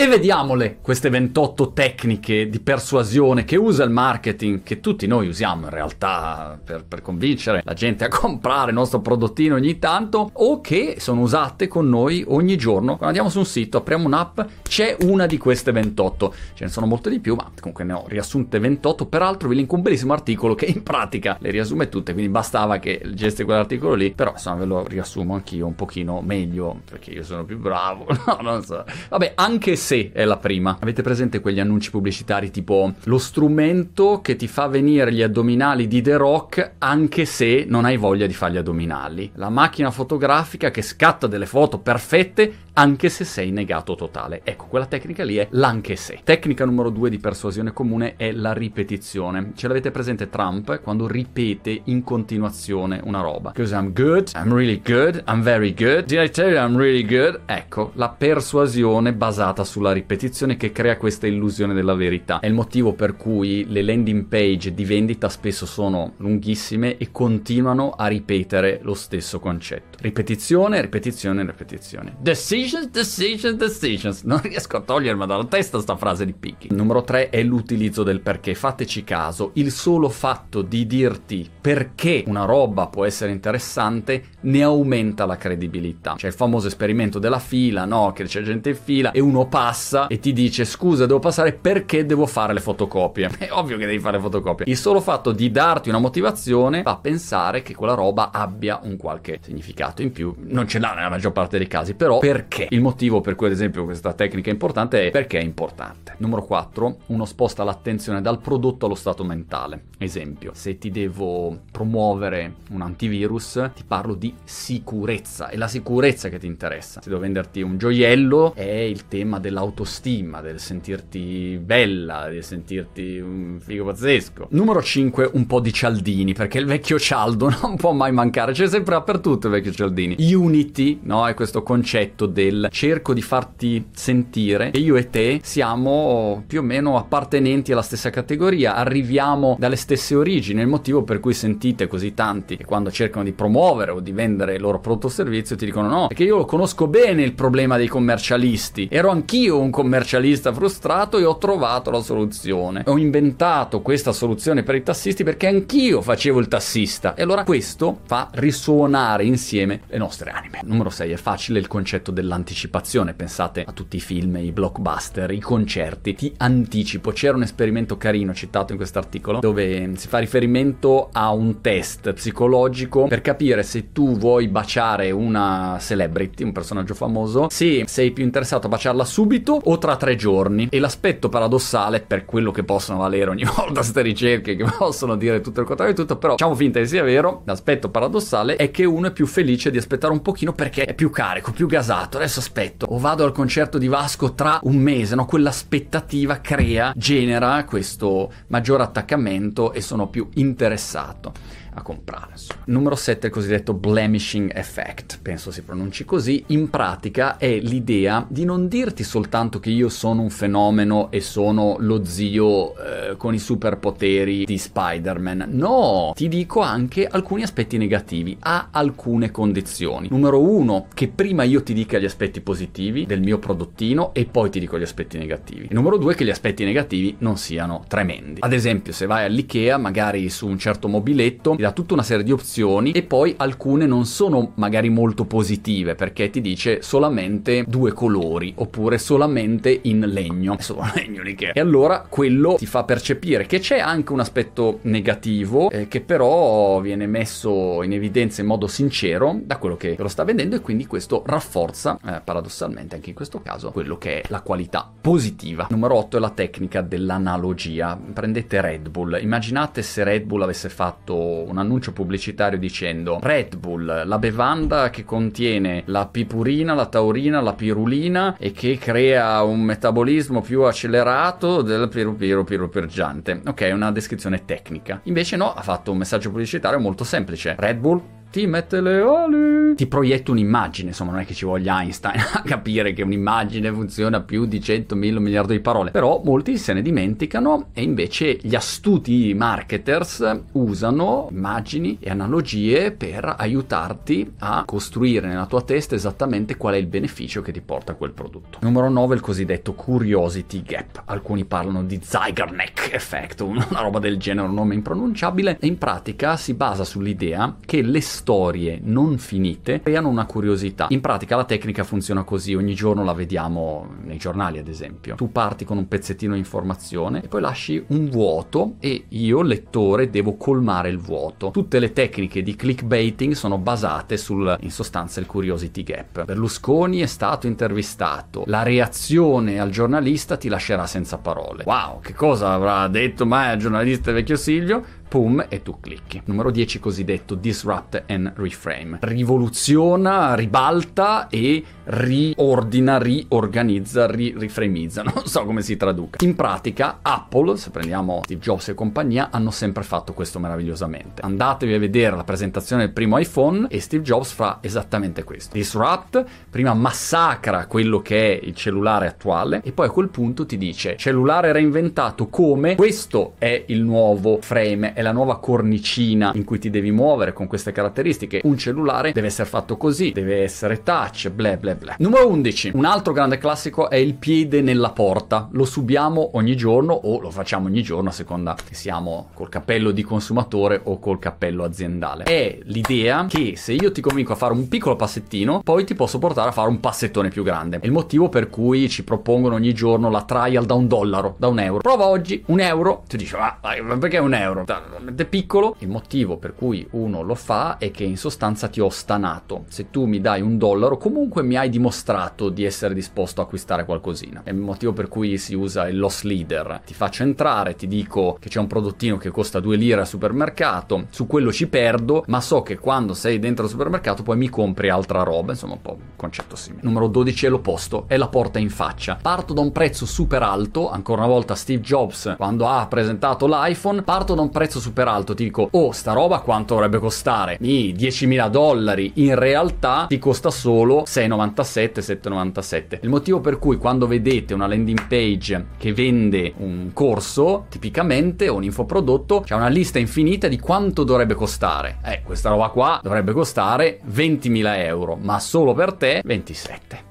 [0.00, 5.64] E vediamole queste 28 tecniche di persuasione che usa il marketing, che tutti noi usiamo
[5.64, 10.62] in realtà per, per, convincere la gente a comprare il nostro prodottino ogni tanto, o
[10.62, 12.96] che sono usate con noi ogni giorno.
[12.96, 16.34] Quando andiamo su un sito, apriamo un'app, c'è una di queste 28.
[16.54, 19.04] Ce ne sono molte di più, ma comunque ne ho riassunte 28.
[19.04, 23.02] Peraltro vi linko un bellissimo articolo che in pratica le riassume tutte, quindi bastava che
[23.04, 27.44] leggeste quell'articolo lì, però insomma ve lo riassumo anch'io un pochino meglio, perché io sono
[27.44, 28.82] più bravo, no, non so.
[29.10, 30.78] Vabbè, anche se se è la prima.
[30.80, 36.00] Avete presente quegli annunci pubblicitari tipo lo strumento che ti fa venire gli addominali di
[36.00, 39.32] The Rock anche se non hai voglia di fare gli addominali?
[39.34, 44.40] La macchina fotografica che scatta delle foto perfette anche se sei negato totale.
[44.42, 46.20] Ecco, quella tecnica lì è l'anche se.
[46.24, 49.52] Tecnica numero due di persuasione comune è la ripetizione.
[49.54, 53.50] Ce l'avete presente Trump quando ripete in continuazione una roba?
[53.50, 56.06] Because I'm good, I'm really good, I'm very good.
[56.06, 57.40] Did I tell you I'm really good?
[57.44, 62.40] Ecco, la persuasione basata sulla ripetizione che crea questa illusione della verità.
[62.40, 67.90] È il motivo per cui le landing page di vendita spesso sono lunghissime e continuano
[67.90, 69.98] a ripetere lo stesso concetto.
[70.00, 72.16] Ripetizione, ripetizione, ripetizione.
[72.18, 74.22] Decision decisions, decisions, decisions.
[74.30, 76.68] Non riesco a togliermi dalla testa sta frase di Picchi.
[76.70, 78.54] Numero 3 è l'utilizzo del perché.
[78.54, 85.26] Fateci caso, il solo fatto di dirti perché una roba può essere interessante ne aumenta
[85.26, 86.14] la credibilità.
[86.16, 88.12] C'è il famoso esperimento della fila, no?
[88.12, 92.06] Che c'è gente in fila e uno passa e ti dice scusa, devo passare perché
[92.06, 93.30] devo fare le fotocopie.
[93.38, 94.66] È ovvio che devi fare le fotocopie.
[94.68, 99.40] Il solo fatto di darti una motivazione fa pensare che quella roba abbia un qualche
[99.42, 100.34] significato in più.
[100.38, 102.66] Non ce l'ha nella maggior parte dei casi, però perché perché.
[102.70, 106.14] Il motivo per cui ad esempio questa tecnica è importante è perché è importante.
[106.18, 109.84] Numero 4, uno sposta l'attenzione dal prodotto allo stato mentale.
[109.98, 116.38] Esempio, se ti devo promuovere un antivirus, ti parlo di sicurezza, è la sicurezza che
[116.38, 117.00] ti interessa.
[117.00, 123.58] Se devo venderti un gioiello, è il tema dell'autostima, del sentirti bella, di sentirti un
[123.60, 124.48] figo pazzesco.
[124.50, 128.66] Numero 5, un po' di cialdini, perché il vecchio cialdo non può mai mancare, c'è
[128.66, 130.16] sempre dappertutto il vecchio cialdini.
[130.34, 134.70] Unity, no, è questo concetto del del cerco di farti sentire.
[134.70, 140.14] Che io e te siamo più o meno appartenenti alla stessa categoria, arriviamo dalle stesse
[140.14, 144.12] origini, il motivo per cui sentite così tanti che quando cercano di promuovere o di
[144.12, 147.76] vendere il loro prodotto o servizio ti dicono no, perché io conosco bene il problema
[147.76, 154.12] dei commercialisti, ero anch'io un commercialista frustrato e ho trovato la soluzione, ho inventato questa
[154.12, 157.14] soluzione per i tassisti perché anch'io facevo il tassista.
[157.14, 160.60] E allora questo fa risuonare insieme le nostre anime.
[160.62, 165.32] Numero 6 è facile il concetto della dell'anticipazione, pensate a tutti i film, i blockbuster,
[165.32, 167.10] i concerti, ti anticipo.
[167.10, 173.06] C'era un esperimento carino citato in quest'articolo dove si fa riferimento a un test psicologico
[173.08, 178.68] per capire se tu vuoi baciare una celebrity, un personaggio famoso, se sei più interessato
[178.68, 180.68] a baciarla subito o tra tre giorni.
[180.70, 185.40] E l'aspetto paradossale, per quello che possono valere ogni volta queste ricerche, che possono dire
[185.40, 188.84] tutto il contrario di tutto, però facciamo finta che sia vero, l'aspetto paradossale è che
[188.84, 192.40] uno è più felice di aspettare un pochino perché è più carico, più gasato adesso
[192.40, 195.26] aspetto, o vado al concerto di Vasco tra un mese, no?
[195.26, 201.32] Quell'aspettativa crea, genera questo maggiore attaccamento e sono più interessato
[201.80, 202.34] a comprare.
[202.66, 208.44] Numero 7 il cosiddetto blemishing effect, penso si pronunci così, in pratica è l'idea di
[208.44, 213.38] non dirti soltanto che io sono un fenomeno e sono lo zio eh, con i
[213.38, 220.08] superpoteri di Spider-Man, no, ti dico anche alcuni aspetti negativi, a alcune condizioni.
[220.10, 224.50] Numero 1, che prima io ti dica gli aspetti positivi del mio prodottino e poi
[224.50, 225.68] ti dico gli aspetti negativi.
[225.70, 228.40] E numero 2, che gli aspetti negativi non siano tremendi.
[228.42, 232.24] Ad esempio, se vai all'IKEA, magari su un certo mobiletto, ti dà tutta una serie
[232.24, 237.92] di opzioni e poi alcune non sono magari molto positive perché ti dice solamente due
[237.92, 240.56] colori oppure solamente in legno.
[240.60, 241.50] Solo legno lì che.
[241.52, 246.80] E allora quello ti fa percepire che c'è anche un aspetto negativo eh, che però
[246.80, 250.86] viene messo in evidenza in modo sincero da quello che lo sta vendendo e quindi
[250.86, 255.66] questo rafforza eh, paradossalmente anche in questo caso quello che è la qualità positiva.
[255.70, 257.98] Numero 8 è la tecnica dell'analogia.
[258.12, 259.18] Prendete Red Bull.
[259.20, 265.04] Immaginate se Red Bull avesse fatto un annuncio pubblicitario dicendo Red Bull, la bevanda che
[265.04, 271.88] contiene la pipurina, la taurina, la pirulina e che crea un metabolismo più accelerato del
[271.88, 273.42] pirupiro pirupirgiante.
[273.46, 275.00] Ok, una descrizione tecnica.
[275.04, 277.54] Invece no, ha fatto un messaggio pubblicitario molto semplice.
[277.58, 281.80] Red Bull ti mette le ali, ti proietta un'immagine, insomma non è che ci voglia
[281.80, 286.72] Einstein a capire che un'immagine funziona più di 100.000 miliardi di parole, però molti se
[286.72, 295.26] ne dimenticano e invece gli astuti marketers usano immagini e analogie per aiutarti a costruire
[295.26, 298.58] nella tua testa esattamente qual è il beneficio che ti porta quel prodotto.
[298.60, 301.02] Numero 9 il cosiddetto curiosity gap.
[301.06, 306.36] Alcuni parlano di Zeigarnik effect, una roba del genere, un nome impronunciabile, e in pratica
[306.36, 310.88] si basa sull'idea che le storie non finite creano una curiosità.
[310.90, 315.14] In pratica la tecnica funziona così, ogni giorno la vediamo nei giornali ad esempio.
[315.14, 320.10] Tu parti con un pezzettino di informazione e poi lasci un vuoto e io, lettore,
[320.10, 321.50] devo colmare il vuoto.
[321.50, 326.24] Tutte le tecniche di clickbaiting sono basate sul, in sostanza, il curiosity gap.
[326.24, 331.64] Berlusconi è stato intervistato, la reazione al giornalista ti lascerà senza parole.
[331.64, 334.98] Wow, che cosa avrà detto mai al giornalista vecchio Silvio?
[335.10, 336.22] Pum, e tu clicchi.
[336.26, 338.98] Numero 10 cosiddetto disrupt and reframe.
[339.00, 346.24] Rivoluziona, ribalta e riordina, riorganizza, ri- riframizza, non so come si traduca.
[346.24, 351.22] In pratica Apple, se prendiamo Steve Jobs e compagnia, hanno sempre fatto questo meravigliosamente.
[351.22, 355.56] Andatevi a vedere la presentazione del primo iPhone e Steve Jobs fa esattamente questo.
[355.56, 360.56] Disrupt, prima massacra quello che è il cellulare attuale e poi a quel punto ti
[360.56, 366.58] dice cellulare reinventato come questo è il nuovo frame, è la nuova cornicina in cui
[366.58, 368.42] ti devi muovere con queste caratteristiche.
[368.44, 371.94] Un cellulare deve essere fatto così, deve essere touch, bla bla bla.
[371.98, 372.72] Numero 11.
[372.74, 375.48] Un altro grande classico è il piede nella porta.
[375.52, 379.90] Lo subiamo ogni giorno o lo facciamo ogni giorno a seconda che siamo col cappello
[379.90, 382.24] di consumatore o col cappello aziendale.
[382.24, 386.18] È l'idea che se io ti convinco a fare un piccolo passettino, poi ti posso
[386.18, 387.78] portare a fare un passettone più grande.
[387.80, 391.48] È il motivo per cui ci propongono ogni giorno la trial da un dollaro, da
[391.48, 391.78] un euro.
[391.78, 393.58] Prova oggi un euro, ti dici, ah,
[393.98, 394.64] perché un euro?
[394.90, 395.76] Veramente piccolo.
[395.78, 399.64] Il motivo per cui uno lo fa è che in sostanza ti ho stanato.
[399.68, 403.84] Se tu mi dai un dollaro, comunque mi hai dimostrato di essere disposto a acquistare
[403.84, 404.42] qualcosina.
[404.44, 406.82] È il motivo per cui si usa il loss leader.
[406.84, 411.06] Ti faccio entrare, ti dico che c'è un prodottino che costa 2 lire al supermercato,
[411.10, 414.88] su quello ci perdo, ma so che quando sei dentro il supermercato poi mi compri
[414.88, 415.52] altra roba.
[415.52, 416.82] Insomma, un po' un concetto simile.
[416.84, 419.18] Numero 12 è l'opposto, è la porta in faccia.
[419.20, 424.02] Parto da un prezzo super alto, ancora una volta Steve Jobs quando ha presentato l'iPhone,
[424.02, 427.58] parto da un prezzo super alto, ti dico, oh, sta roba quanto dovrebbe costare?
[427.60, 432.98] I 10.000 dollari, in realtà ti costa solo 6,97, 7,97.
[433.02, 438.56] Il motivo per cui quando vedete una landing page che vende un corso, tipicamente, o
[438.56, 441.98] un infoprodotto, c'è una lista infinita di quanto dovrebbe costare.
[442.04, 447.09] Eh, questa roba qua dovrebbe costare 20.000 euro, ma solo per te 27.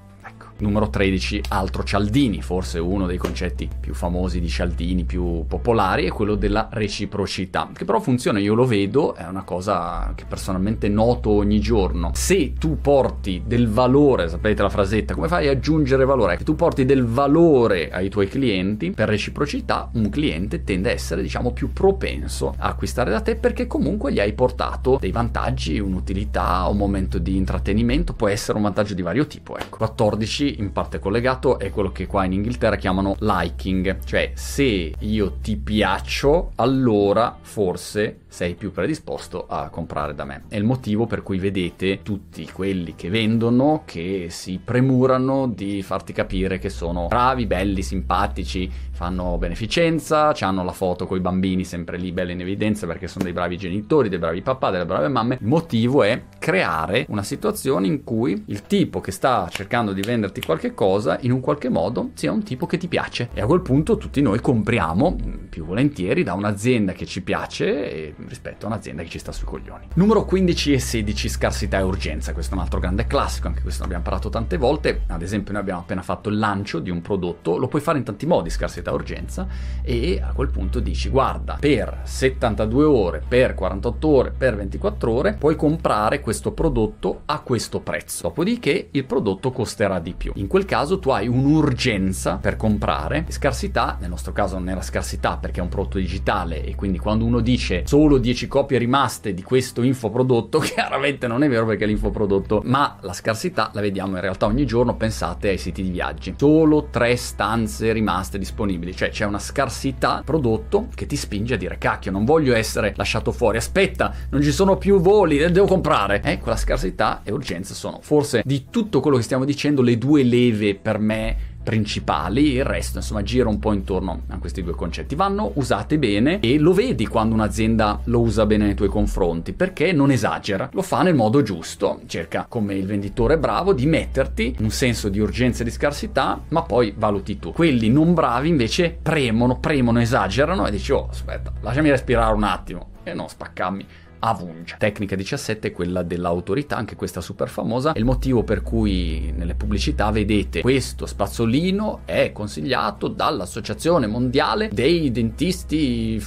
[0.60, 6.10] Numero 13, altro Cialdini, forse uno dei concetti più famosi di Cialdini, più popolari, è
[6.10, 11.30] quello della reciprocità, che però funziona, io lo vedo, è una cosa che personalmente noto
[11.30, 12.12] ogni giorno.
[12.14, 16.36] Se tu porti del valore, sapete la frasetta, come fai ad aggiungere valore?
[16.36, 21.22] Che tu porti del valore ai tuoi clienti, per reciprocità un cliente tende a essere,
[21.22, 26.68] diciamo, più propenso a acquistare da te perché comunque gli hai portato dei vantaggi, un'utilità,
[26.70, 29.78] un momento di intrattenimento, può essere un vantaggio di vario tipo, ecco.
[29.78, 35.38] 14 in parte collegato è quello che qua in Inghilterra chiamano liking, cioè se io
[35.42, 40.44] ti piaccio, allora forse sei più predisposto a comprare da me.
[40.48, 46.14] È il motivo per cui vedete tutti quelli che vendono che si premurano di farti
[46.14, 51.98] capire che sono bravi, belli, simpatici, fanno beneficenza, hanno la foto con i bambini sempre
[51.98, 55.38] lì bella in evidenza perché sono dei bravi genitori, dei bravi papà, delle brave mamme.
[55.42, 60.42] Il motivo è creare una situazione in cui il tipo che sta cercando di venderti
[60.42, 63.62] qualche cosa in un qualche modo sia un tipo che ti piace e a quel
[63.62, 65.16] punto tutti noi compriamo
[65.50, 69.88] più volentieri da un'azienda che ci piace rispetto a un'azienda che ci sta sui coglioni.
[69.94, 73.81] Numero 15 e 16 scarsità e urgenza, questo è un altro grande classico, anche questo
[73.81, 77.02] ne abbiamo parlato tante volte, ad esempio noi abbiamo appena fatto il lancio di un
[77.02, 79.47] prodotto, lo puoi fare in tanti modi scarsità e urgenza
[79.81, 85.33] e a quel punto dici guarda per 72 ore, per 48 ore, per 24 ore
[85.33, 90.31] puoi comprare questo prodotto a questo prezzo, dopodiché il prodotto costerà di più.
[90.35, 95.38] In quel caso tu hai un'urgenza per comprare, scarsità, nel nostro caso non era scarsità
[95.38, 99.44] perché è un prodotto digitale e quindi quando uno dice solo 10 copie rimaste di
[99.44, 104.21] questo infoprodotto, chiaramente non è vero perché è l'infoprodotto, ma la scarsità la vediamo in
[104.21, 106.33] realtà ogni giorno, pensate ai siti di viaggi.
[106.35, 111.78] Solo 3 stanze rimaste disponibili, cioè c'è una scarsità prodotto che ti spinge a dire
[111.78, 116.21] cacchio, non voglio essere lasciato fuori, aspetta, non ci sono più voli, devo comprare.
[116.23, 120.23] Ecco, la scarsità e urgenza sono forse di tutto quello che stiamo dicendo le due
[120.23, 125.16] leve per me principali, il resto insomma gira un po' intorno a questi due concetti.
[125.16, 129.92] Vanno usate bene e lo vedi quando un'azienda lo usa bene nei tuoi confronti, perché
[129.92, 134.71] non esagera, lo fa nel modo giusto, cerca come il venditore bravo di metterti un
[134.71, 137.51] senso di urgenza e di scarsità, ma poi valuti tu.
[137.51, 142.89] Quelli non bravi invece premono, premono, esagerano e dici oh aspetta, lasciami respirare un attimo
[143.04, 143.85] e non spaccarmi
[144.19, 144.76] Avungia.
[144.78, 149.56] Tecnica 17 è quella dell'autorità, anche questa super famosa, è il motivo per cui nelle
[149.56, 156.21] pubblicità vedete questo spazzolino è consigliato dall'Associazione Mondiale dei Dentisti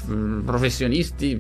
[0.45, 1.39] Professionisti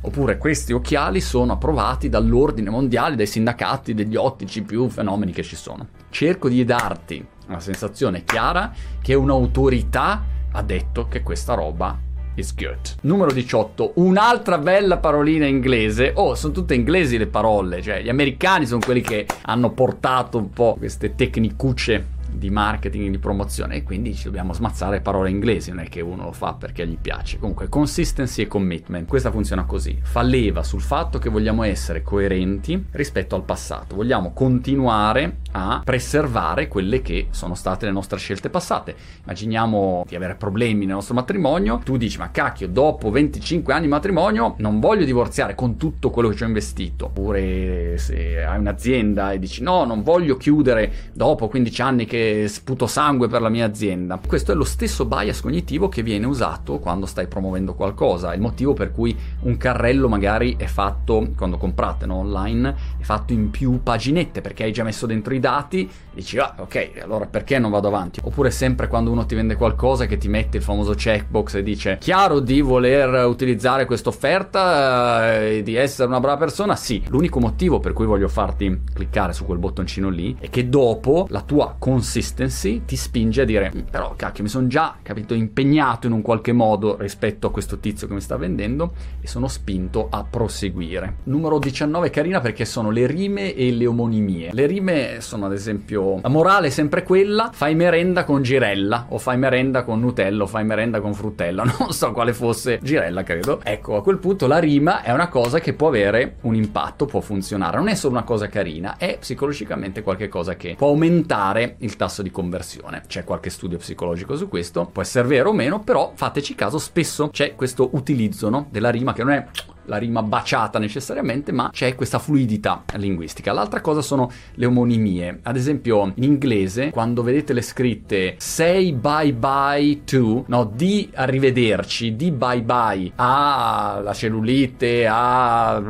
[0.00, 5.56] oppure questi occhiali sono approvati dall'Ordine Mondiale dei sindacati degli ottici più fenomeni che ci
[5.56, 5.88] sono.
[6.10, 12.06] Cerco di darti la sensazione chiara che un'autorità ha detto che questa roba
[12.38, 12.78] is good.
[13.02, 16.12] Numero 18, un'altra bella parolina inglese.
[16.14, 20.50] Oh, sono tutte inglesi le parole, cioè gli americani sono quelli che hanno portato un
[20.50, 25.80] po' queste tecnicucce di marketing di promozione e quindi ci dobbiamo smazzare parole inglesi, non
[25.80, 27.38] è che uno lo fa perché gli piace.
[27.38, 32.86] Comunque, consistency e commitment, questa funziona così, fa leva sul fatto che vogliamo essere coerenti
[32.92, 38.94] rispetto al passato, vogliamo continuare a preservare quelle che sono state le nostre scelte passate.
[39.24, 43.88] Immaginiamo di avere problemi nel nostro matrimonio, tu dici ma cacchio, dopo 25 anni di
[43.88, 47.06] matrimonio non voglio divorziare con tutto quello che ci ho investito.
[47.06, 52.86] Oppure se hai un'azienda e dici no, non voglio chiudere dopo 15 anni che sputo
[52.86, 54.20] sangue per la mia azienda.
[54.24, 58.72] Questo è lo stesso bias cognitivo che viene usato quando stai promuovendo qualcosa, il motivo
[58.72, 63.82] per cui un carrello magari è fatto, quando comprate no, online, è fatto in più
[63.82, 67.88] paginette perché hai già messo dentro i dati, dici ah ok, allora perché non vado
[67.88, 68.20] avanti?
[68.22, 71.98] Oppure sempre quando uno ti vende qualcosa che ti mette il famoso checkbox e dice
[72.00, 76.76] chiaro di voler utilizzare questa offerta e di essere una brava persona?
[76.76, 81.26] Sì, l'unico motivo per cui voglio farti cliccare su quel bottoncino lì è che dopo
[81.30, 85.34] la tua consistenza consistency ti spinge a dire mm, però cacchio mi sono già capito
[85.34, 89.46] impegnato in un qualche modo rispetto a questo tizio che mi sta vendendo e sono
[89.46, 91.16] spinto a proseguire.
[91.24, 94.54] Numero 19 è carina perché sono le rime e le omonimie.
[94.54, 99.18] Le rime sono ad esempio la morale è sempre quella fai merenda con girella o
[99.18, 103.60] fai merenda con Nutella o fai merenda con fruttella non so quale fosse girella credo.
[103.62, 107.20] Ecco a quel punto la rima è una cosa che può avere un impatto può
[107.20, 107.76] funzionare.
[107.76, 112.30] Non è solo una cosa carina è psicologicamente qualcosa che può aumentare il tasso di
[112.30, 113.02] conversione.
[113.06, 117.28] C'è qualche studio psicologico su questo, può essere vero o meno, però fateci caso, spesso
[117.28, 119.46] c'è questo utilizzo no, della rima che non è
[119.88, 123.52] la rima baciata necessariamente, ma c'è questa fluidità linguistica.
[123.52, 125.40] L'altra cosa sono le omonimie.
[125.42, 132.14] Ad esempio, in inglese, quando vedete le scritte say bye bye to, no, di arrivederci,
[132.14, 135.80] di bye bye alla cellulite, alla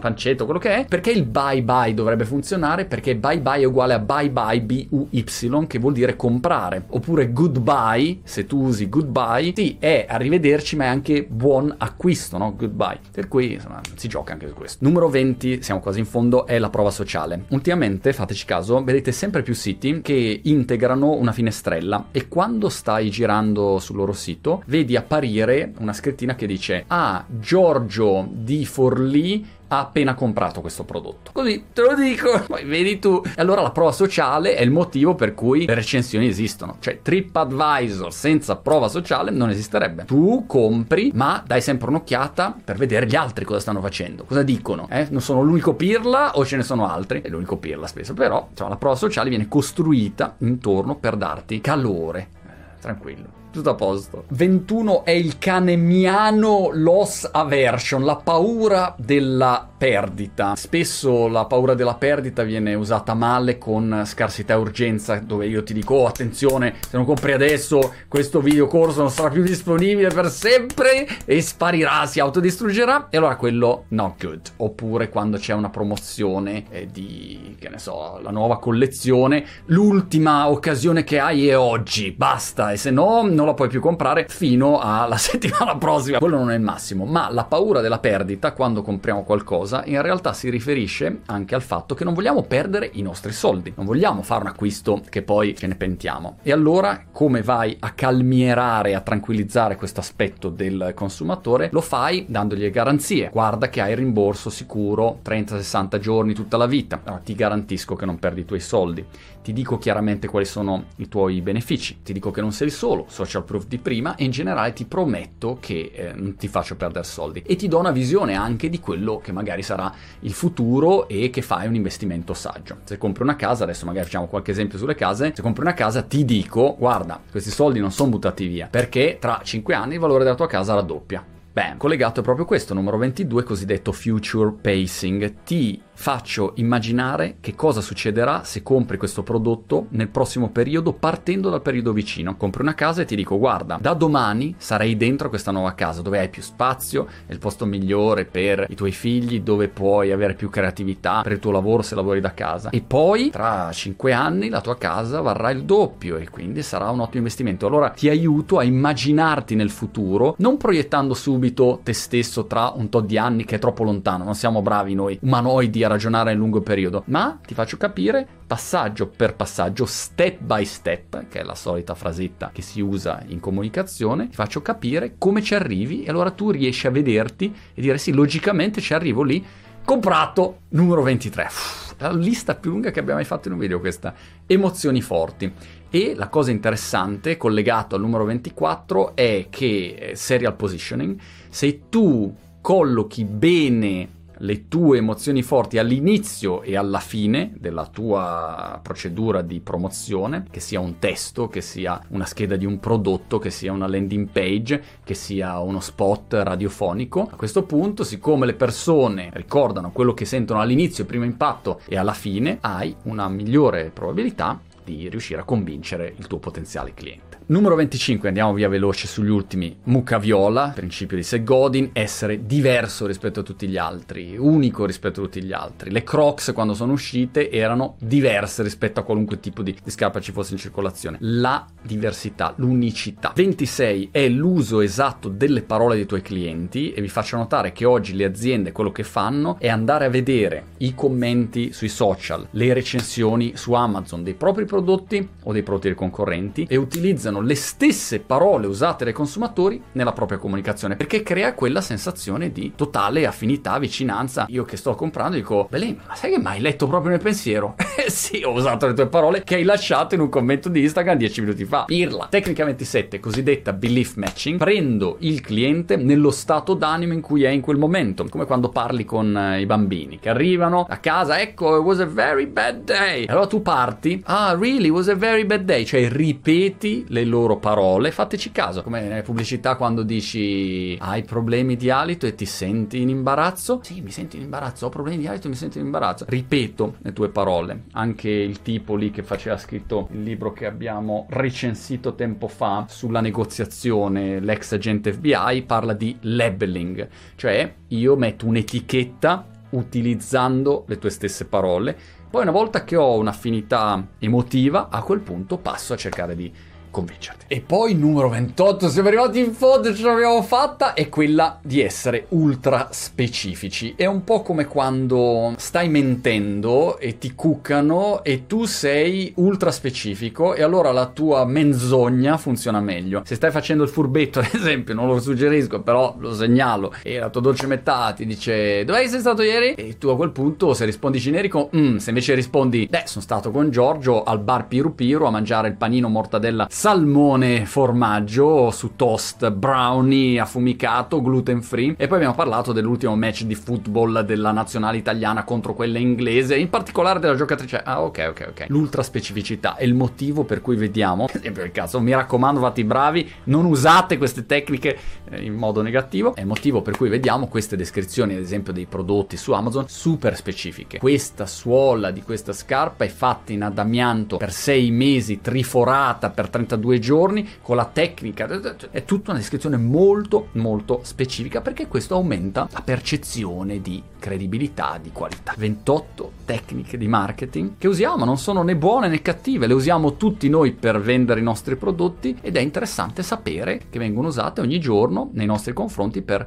[0.00, 2.86] pancetta, quello che è, perché il bye bye dovrebbe funzionare?
[2.86, 6.84] Perché bye bye è uguale a bye bye B-U-Y, che vuol dire comprare.
[6.88, 12.54] Oppure goodbye, se tu usi goodbye, sì, è arrivederci, ma è anche buon acquisto, no?
[12.56, 12.98] Good goodbye.
[13.10, 14.84] Per cui insomma, si gioca anche su questo.
[14.84, 17.44] Numero 20, siamo quasi in fondo, è la prova sociale.
[17.48, 23.78] Ultimamente, fateci caso, vedete sempre più siti che integrano una finestrella e quando stai girando
[23.78, 30.14] sul loro sito vedi apparire una scrittina che dice Ah, Giorgio di Forlì ha appena
[30.14, 31.30] comprato questo prodotto.
[31.32, 33.22] Così te lo dico, poi vedi tu.
[33.24, 36.76] E allora la prova sociale è il motivo per cui le recensioni esistono.
[36.80, 40.04] Cioè TripAdvisor senza prova sociale non esisterebbe.
[40.04, 44.88] Tu compri, ma dai sempre un'occhiata per vedere gli altri cosa stanno facendo, cosa dicono.
[44.90, 45.06] Eh?
[45.10, 47.22] Non sono l'unico pirla o ce ne sono altri?
[47.22, 52.28] È l'unico pirla spesso, però insomma, la prova sociale viene costruita intorno per darti calore.
[52.44, 54.24] Eh, tranquillo tutto a posto.
[54.28, 60.54] 21 è il canemiano loss aversion, la paura della perdita.
[60.56, 65.72] Spesso la paura della perdita viene usata male con scarsità e urgenza, dove io ti
[65.72, 71.08] dico, oh, attenzione, se non compri adesso questo videocorso non sarà più disponibile per sempre
[71.24, 73.08] e sparirà, si autodistruggerà.
[73.10, 74.40] E allora quello not good.
[74.56, 81.04] Oppure quando c'è una promozione eh, di, che ne so, la nuova collezione, l'ultima occasione
[81.04, 85.16] che hai è oggi, basta, e se no non la puoi più comprare fino alla
[85.18, 86.18] settimana prossima.
[86.18, 90.00] Quello non è il massimo, ma la paura della perdita quando compriamo qualcosa cosa in
[90.02, 94.22] realtà si riferisce anche al fatto che non vogliamo perdere i nostri soldi, non vogliamo
[94.22, 96.38] fare un acquisto che poi ce ne pentiamo.
[96.42, 101.68] E allora come vai a calmierare, a tranquillizzare questo aspetto del consumatore?
[101.72, 103.30] Lo fai dandogli garanzie.
[103.32, 107.00] Guarda che hai il rimborso sicuro 30-60 giorni tutta la vita.
[107.04, 109.04] Allora, ti garantisco che non perdi i tuoi soldi.
[109.42, 112.00] Ti dico chiaramente quali sono i tuoi benefici.
[112.02, 114.84] Ti dico che non sei solo, so social proof di prima e in generale ti
[114.84, 118.80] prometto che eh, non ti faccio perdere soldi e ti do una visione anche di
[118.80, 122.78] quello che magari sarà il futuro e che fai un investimento saggio.
[122.84, 126.02] Se compri una casa, adesso magari facciamo qualche esempio sulle case, se compri una casa
[126.02, 130.24] ti dico guarda questi soldi non sono buttati via perché tra 5 anni il valore
[130.24, 131.24] della tua casa raddoppia.
[131.52, 135.42] Beh, collegato è proprio questo, numero 22, cosiddetto future pacing.
[135.42, 141.60] Ti faccio immaginare che cosa succederà se compri questo prodotto nel prossimo periodo partendo dal
[141.60, 142.38] periodo vicino.
[142.38, 146.18] Compri una casa e ti dico guarda, da domani sarai dentro questa nuova casa dove
[146.18, 150.48] hai più spazio, è il posto migliore per i tuoi figli, dove puoi avere più
[150.48, 152.70] creatività per il tuo lavoro se lavori da casa.
[152.70, 157.00] E poi tra 5 anni la tua casa varrà il doppio e quindi sarà un
[157.00, 157.66] ottimo investimento.
[157.66, 163.04] Allora ti aiuto a immaginarti nel futuro, non proiettando subito te stesso tra un tot
[163.04, 166.60] di anni che è troppo lontano, non siamo bravi noi umanoidi a ragionare nel lungo
[166.60, 171.94] periodo, ma ti faccio capire passaggio per passaggio, step by step, che è la solita
[171.94, 176.50] frasetta che si usa in comunicazione, ti faccio capire come ci arrivi e allora tu
[176.50, 179.44] riesci a vederti e dire sì, logicamente ci arrivo lì,
[179.84, 181.44] comprato numero 23.
[181.44, 184.14] Uff, la lista più lunga che abbiamo mai fatto in un video questa.
[184.46, 185.52] Emozioni forti.
[185.90, 191.18] E la cosa interessante, collegato al numero 24, è che eh, serial positioning,
[191.48, 199.42] se tu collochi bene le tue emozioni forti all'inizio e alla fine della tua procedura
[199.42, 203.72] di promozione, che sia un testo, che sia una scheda di un prodotto, che sia
[203.72, 207.28] una landing page, che sia uno spot radiofonico.
[207.30, 212.14] A questo punto, siccome le persone ricordano quello che sentono all'inizio, primo impatto e alla
[212.14, 217.39] fine, hai una migliore probabilità di riuscire a convincere il tuo potenziale cliente.
[217.50, 219.76] Numero 25, andiamo via veloce sugli ultimi.
[219.86, 225.24] Mucca viola, principio di Segodin, essere diverso rispetto a tutti gli altri, unico rispetto a
[225.24, 225.90] tutti gli altri.
[225.90, 230.30] Le Crocs quando sono uscite erano diverse rispetto a qualunque tipo di, di scarpa ci
[230.30, 231.16] fosse in circolazione.
[231.22, 233.32] La diversità, l'unicità.
[233.34, 238.14] 26 è l'uso esatto delle parole dei tuoi clienti e vi faccio notare che oggi
[238.14, 243.56] le aziende quello che fanno è andare a vedere i commenti sui social, le recensioni
[243.56, 248.66] su Amazon dei propri prodotti o dei prodotti dei concorrenti e utilizzano le stesse parole
[248.66, 254.46] usate dai consumatori nella propria comunicazione, perché crea quella sensazione di totale affinità, vicinanza.
[254.48, 257.74] Io che sto comprando dico, Belen, ma sai che mai hai letto proprio nel pensiero?
[258.00, 261.18] Eh sì, ho usato le tue parole che hai lasciato in un commento di Instagram
[261.18, 261.84] 10 minuti fa.
[261.84, 262.28] Pirla.
[262.30, 264.58] Tecnica 27, cosiddetta belief matching.
[264.58, 269.04] Prendo il cliente nello stato d'animo in cui è in quel momento, come quando parli
[269.04, 273.26] con eh, i bambini che arrivano a casa, ecco, it was a very bad day.
[273.26, 277.58] Allora tu parti, ah, really, it was a very bad day, cioè ripeti le loro
[277.58, 283.00] parole, fateci caso, come nelle pubblicità quando dici hai problemi di alito e ti senti
[283.00, 283.80] in imbarazzo?
[283.82, 286.24] Sì, mi sento in imbarazzo, ho problemi di alito e mi sento in imbarazzo.
[286.28, 287.84] Ripeto le tue parole.
[287.92, 293.20] Anche il tipo lì che faceva scritto il libro che abbiamo recensito tempo fa sulla
[293.20, 301.44] negoziazione, l'ex agente FBI, parla di labeling, cioè io metto un'etichetta utilizzando le tue stesse
[301.46, 301.96] parole.
[302.30, 306.52] Poi una volta che ho un'affinità emotiva, a quel punto passo a cercare di
[306.90, 307.44] convincerti.
[307.48, 312.26] E poi numero 28, siamo arrivati in fondo, ce l'abbiamo fatta, è quella di essere
[312.30, 313.94] ultra specifici.
[313.96, 320.54] È un po' come quando stai mentendo e ti cuccano e tu sei ultra specifico
[320.54, 323.22] e allora la tua menzogna funziona meglio.
[323.24, 327.30] Se stai facendo il furbetto, ad esempio, non lo suggerisco, però lo segnalo, e la
[327.30, 329.74] tua dolce metà ti dice dove sei stato ieri?
[329.74, 333.50] E tu a quel punto se rispondi generico, mm, se invece rispondi, beh, sono stato
[333.50, 339.50] con Giorgio al bar Piru Piru a mangiare il panino mortadella salmone formaggio su toast,
[339.50, 345.44] brownie affumicato, gluten free e poi abbiamo parlato dell'ultimo match di football della nazionale italiana
[345.44, 347.82] contro quella inglese, in particolare della giocatrice.
[347.84, 348.64] Ah, ok, ok, ok.
[348.68, 352.80] L'ultra specificità è il motivo per cui vediamo, ad esempio il caso, mi raccomando, fate
[352.80, 354.96] i bravi, non usate queste tecniche
[355.28, 358.86] eh, in modo negativo, è il motivo per cui vediamo queste descrizioni, ad esempio, dei
[358.86, 360.96] prodotti su Amazon super specifiche.
[360.96, 366.68] Questa suola di questa scarpa è fatta in adamianto per 6 mesi, triforata per 30
[366.70, 368.46] 32 giorni con la tecnica.
[368.90, 375.10] È tutta una descrizione molto molto specifica perché questo aumenta la percezione di credibilità, di
[375.10, 375.54] qualità.
[375.56, 380.48] 28 tecniche di marketing che usiamo, non sono né buone né cattive, le usiamo tutti
[380.48, 385.30] noi per vendere i nostri prodotti ed è interessante sapere che vengono usate ogni giorno
[385.32, 386.46] nei nostri confronti per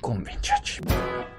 [0.00, 1.29] convincerci.